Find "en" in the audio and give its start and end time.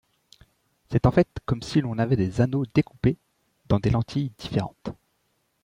1.05-1.11